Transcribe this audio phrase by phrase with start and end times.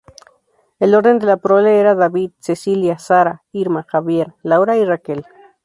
[0.79, 5.27] El orden de la prole era David, Cecilia, Sara, Irma, Javier, Laura y Raquel.